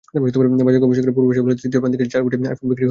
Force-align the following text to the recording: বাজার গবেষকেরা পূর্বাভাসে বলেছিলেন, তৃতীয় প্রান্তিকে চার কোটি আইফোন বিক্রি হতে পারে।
বাজার 0.67 0.81
গবেষকেরা 0.83 1.15
পূর্বাভাসে 1.15 1.45
বলেছিলেন, 1.45 1.61
তৃতীয় 1.63 1.79
প্রান্তিকে 1.81 2.11
চার 2.13 2.21
কোটি 2.25 2.35
আইফোন 2.37 2.45
বিক্রি 2.51 2.57
হতে 2.57 2.67
পারে। 2.69 2.79